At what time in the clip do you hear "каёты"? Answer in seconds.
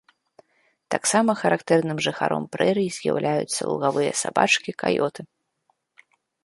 4.85-5.21